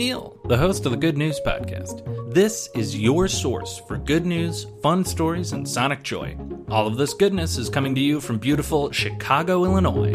Neil, 0.00 0.40
the 0.46 0.56
host 0.56 0.86
of 0.86 0.92
the 0.92 0.96
Good 0.96 1.18
News 1.18 1.38
Podcast. 1.44 2.32
This 2.32 2.70
is 2.74 2.98
your 2.98 3.28
source 3.28 3.82
for 3.86 3.98
good 3.98 4.24
news, 4.24 4.64
fun 4.82 5.04
stories, 5.04 5.52
and 5.52 5.68
sonic 5.68 6.02
joy. 6.02 6.38
All 6.70 6.86
of 6.86 6.96
this 6.96 7.12
goodness 7.12 7.58
is 7.58 7.68
coming 7.68 7.94
to 7.94 8.00
you 8.00 8.18
from 8.18 8.38
beautiful 8.38 8.90
Chicago, 8.92 9.62
Illinois. 9.66 10.12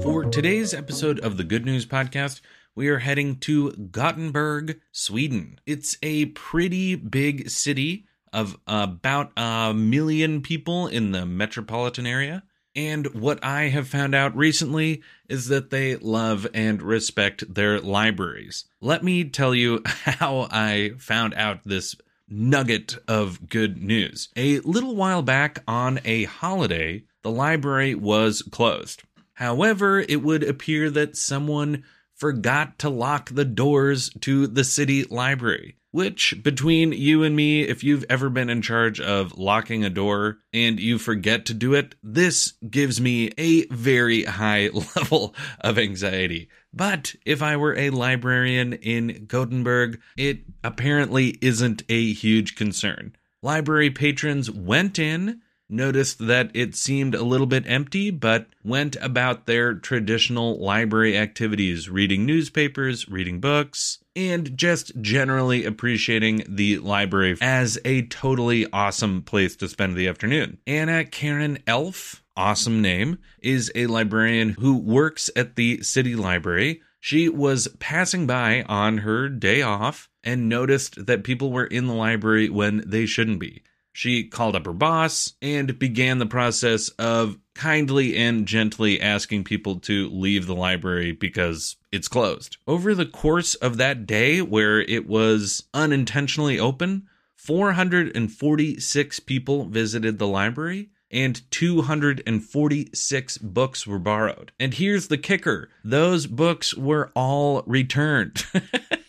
For 0.00 0.24
today's 0.26 0.72
episode 0.72 1.18
of 1.18 1.36
the 1.36 1.42
Good 1.42 1.66
News 1.66 1.86
Podcast, 1.86 2.40
we 2.76 2.86
are 2.86 3.00
heading 3.00 3.40
to 3.40 3.72
Gothenburg, 3.72 4.80
Sweden. 4.92 5.58
It's 5.66 5.98
a 6.00 6.26
pretty 6.26 6.94
big 6.94 7.50
city 7.50 8.06
of 8.32 8.56
about 8.68 9.32
a 9.36 9.74
million 9.74 10.40
people 10.40 10.86
in 10.86 11.10
the 11.10 11.26
metropolitan 11.26 12.06
area. 12.06 12.44
And 12.76 13.06
what 13.14 13.42
I 13.44 13.68
have 13.68 13.86
found 13.88 14.14
out 14.14 14.36
recently 14.36 15.02
is 15.28 15.48
that 15.48 15.70
they 15.70 15.96
love 15.96 16.46
and 16.52 16.82
respect 16.82 17.54
their 17.54 17.80
libraries. 17.80 18.64
Let 18.80 19.04
me 19.04 19.24
tell 19.24 19.54
you 19.54 19.82
how 19.86 20.48
I 20.50 20.92
found 20.98 21.34
out 21.34 21.60
this 21.64 21.94
nugget 22.28 22.96
of 23.06 23.48
good 23.48 23.82
news. 23.82 24.28
A 24.36 24.60
little 24.60 24.96
while 24.96 25.22
back 25.22 25.62
on 25.68 26.00
a 26.04 26.24
holiday, 26.24 27.04
the 27.22 27.30
library 27.30 27.94
was 27.94 28.42
closed. 28.42 29.02
However, 29.34 30.00
it 30.00 30.22
would 30.22 30.42
appear 30.42 30.90
that 30.90 31.16
someone 31.16 31.84
forgot 32.14 32.78
to 32.80 32.88
lock 32.88 33.30
the 33.30 33.44
doors 33.44 34.10
to 34.20 34.46
the 34.46 34.64
city 34.64 35.04
library. 35.04 35.76
Which, 35.90 36.42
between 36.42 36.90
you 36.90 37.22
and 37.22 37.36
me, 37.36 37.62
if 37.62 37.84
you've 37.84 38.04
ever 38.08 38.28
been 38.28 38.50
in 38.50 38.62
charge 38.62 38.98
of 38.98 39.38
locking 39.38 39.84
a 39.84 39.90
door 39.90 40.38
and 40.52 40.80
you 40.80 40.98
forget 40.98 41.46
to 41.46 41.54
do 41.54 41.74
it, 41.74 41.94
this 42.02 42.54
gives 42.68 43.00
me 43.00 43.30
a 43.38 43.66
very 43.66 44.24
high 44.24 44.70
level 44.96 45.36
of 45.60 45.78
anxiety. 45.78 46.48
But 46.72 47.14
if 47.24 47.42
I 47.42 47.56
were 47.56 47.76
a 47.76 47.90
librarian 47.90 48.72
in 48.72 49.26
Gothenburg, 49.26 50.00
it 50.16 50.40
apparently 50.64 51.38
isn't 51.40 51.84
a 51.88 52.12
huge 52.12 52.56
concern. 52.56 53.14
Library 53.40 53.90
patrons 53.90 54.50
went 54.50 54.98
in 54.98 55.42
noticed 55.74 56.26
that 56.26 56.50
it 56.54 56.74
seemed 56.74 57.14
a 57.14 57.22
little 57.22 57.46
bit 57.46 57.64
empty, 57.66 58.10
but 58.10 58.46
went 58.64 58.96
about 59.02 59.46
their 59.46 59.74
traditional 59.74 60.58
library 60.58 61.18
activities, 61.18 61.90
reading 61.90 62.24
newspapers, 62.24 63.08
reading 63.08 63.40
books, 63.40 63.98
and 64.16 64.56
just 64.56 64.92
generally 65.00 65.64
appreciating 65.64 66.42
the 66.48 66.78
library 66.78 67.36
as 67.40 67.78
a 67.84 68.02
totally 68.02 68.66
awesome 68.72 69.22
place 69.22 69.56
to 69.56 69.68
spend 69.68 69.96
the 69.96 70.08
afternoon. 70.08 70.58
Anna 70.66 71.04
Karen 71.04 71.58
Elf, 71.66 72.22
awesome 72.36 72.80
name, 72.80 73.18
is 73.42 73.70
a 73.74 73.86
librarian 73.86 74.50
who 74.50 74.76
works 74.76 75.30
at 75.36 75.56
the 75.56 75.82
city 75.82 76.14
library. 76.14 76.80
She 77.00 77.28
was 77.28 77.68
passing 77.80 78.26
by 78.26 78.62
on 78.62 78.98
her 78.98 79.28
day 79.28 79.60
off 79.60 80.08
and 80.22 80.48
noticed 80.48 81.06
that 81.06 81.24
people 81.24 81.52
were 81.52 81.66
in 81.66 81.86
the 81.86 81.92
library 81.92 82.48
when 82.48 82.82
they 82.86 83.04
shouldn't 83.04 83.40
be. 83.40 83.62
She 83.96 84.24
called 84.24 84.56
up 84.56 84.66
her 84.66 84.72
boss 84.72 85.34
and 85.40 85.78
began 85.78 86.18
the 86.18 86.26
process 86.26 86.88
of 86.90 87.38
kindly 87.54 88.16
and 88.16 88.44
gently 88.44 89.00
asking 89.00 89.44
people 89.44 89.78
to 89.80 90.10
leave 90.10 90.46
the 90.46 90.54
library 90.54 91.12
because 91.12 91.76
it's 91.92 92.08
closed. 92.08 92.56
Over 92.66 92.92
the 92.92 93.06
course 93.06 93.54
of 93.54 93.76
that 93.76 94.04
day, 94.04 94.42
where 94.42 94.80
it 94.80 95.06
was 95.06 95.68
unintentionally 95.72 96.58
open, 96.58 97.06
446 97.36 99.20
people 99.20 99.66
visited 99.66 100.18
the 100.18 100.26
library 100.26 100.90
and 101.12 101.48
246 101.52 103.38
books 103.38 103.86
were 103.86 103.98
borrowed. 104.00 104.50
And 104.58 104.74
here's 104.74 105.06
the 105.06 105.18
kicker 105.18 105.70
those 105.84 106.26
books 106.26 106.74
were 106.74 107.12
all 107.14 107.62
returned. 107.64 108.44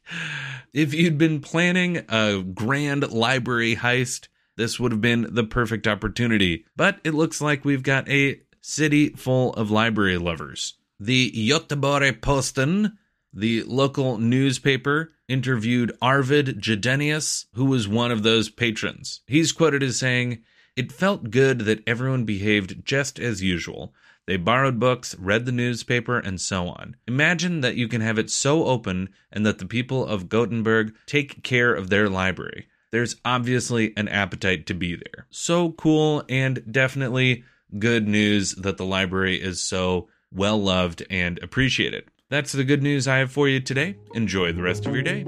if 0.72 0.94
you'd 0.94 1.18
been 1.18 1.40
planning 1.40 2.04
a 2.08 2.44
grand 2.44 3.10
library 3.10 3.74
heist, 3.74 4.28
this 4.58 4.78
would 4.80 4.90
have 4.90 5.00
been 5.00 5.28
the 5.30 5.44
perfect 5.44 5.86
opportunity. 5.86 6.66
But 6.76 6.98
it 7.04 7.14
looks 7.14 7.40
like 7.40 7.64
we've 7.64 7.82
got 7.82 8.08
a 8.08 8.40
city 8.60 9.10
full 9.10 9.54
of 9.54 9.70
library 9.70 10.18
lovers. 10.18 10.74
The 10.98 11.30
Göteborg 11.30 12.20
Posten, 12.20 12.98
the 13.32 13.62
local 13.62 14.18
newspaper, 14.18 15.12
interviewed 15.28 15.96
Arvid 16.02 16.60
Jedenius, 16.60 17.46
who 17.54 17.66
was 17.66 17.86
one 17.86 18.10
of 18.10 18.24
those 18.24 18.50
patrons. 18.50 19.20
He's 19.28 19.52
quoted 19.52 19.82
as 19.84 19.96
saying, 19.96 20.42
It 20.74 20.90
felt 20.90 21.30
good 21.30 21.60
that 21.60 21.86
everyone 21.86 22.24
behaved 22.24 22.84
just 22.84 23.20
as 23.20 23.40
usual. 23.40 23.94
They 24.26 24.36
borrowed 24.36 24.80
books, 24.80 25.14
read 25.20 25.46
the 25.46 25.52
newspaper, 25.52 26.18
and 26.18 26.40
so 26.40 26.66
on. 26.66 26.96
Imagine 27.06 27.60
that 27.60 27.76
you 27.76 27.86
can 27.86 28.00
have 28.00 28.18
it 28.18 28.28
so 28.28 28.64
open 28.64 29.10
and 29.30 29.46
that 29.46 29.58
the 29.58 29.66
people 29.66 30.04
of 30.04 30.28
Gothenburg 30.28 30.94
take 31.06 31.44
care 31.44 31.72
of 31.72 31.90
their 31.90 32.08
library 32.08 32.66
there's 32.90 33.16
obviously 33.24 33.92
an 33.96 34.08
appetite 34.08 34.66
to 34.66 34.74
be 34.74 34.96
there. 34.96 35.26
So 35.30 35.72
cool 35.72 36.24
and 36.28 36.62
definitely 36.70 37.44
good 37.78 38.08
news 38.08 38.52
that 38.54 38.76
the 38.76 38.84
library 38.84 39.40
is 39.40 39.62
so 39.62 40.08
well 40.32 40.60
loved 40.60 41.04
and 41.10 41.38
appreciated. 41.42 42.04
That's 42.30 42.52
the 42.52 42.64
good 42.64 42.82
news 42.82 43.08
I 43.08 43.16
have 43.18 43.32
for 43.32 43.48
you 43.48 43.60
today. 43.60 43.96
Enjoy 44.14 44.52
the 44.52 44.62
rest 44.62 44.86
of 44.86 44.94
your 44.94 45.02
day. 45.02 45.26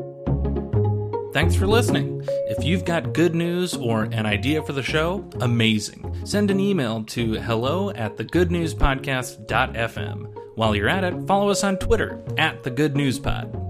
Thanks 1.33 1.55
for 1.55 1.67
listening. 1.67 2.23
If 2.49 2.65
you've 2.65 2.85
got 2.85 3.15
good 3.15 3.37
news 3.37 3.75
or 3.75 4.03
an 4.05 4.27
idea 4.27 4.63
for 4.63 4.73
the 4.73 4.83
show, 4.83 5.31
amazing. 5.41 6.27
Send 6.27 6.51
an 6.51 6.59
email 6.59 7.05
to 7.05 7.35
hello 7.35 7.91
at 7.91 8.17
thegoodnewspodcast.fm. 8.17 10.35
While 10.57 10.75
you're 10.75 10.89
at 10.89 11.05
it, 11.05 11.15
follow 11.27 11.49
us 11.49 11.63
on 11.63 11.77
Twitter 11.79 12.21
at 12.37 12.65
the 12.65 12.71
Good 12.71 12.97
News 12.97 13.21
Pod. 13.21 13.70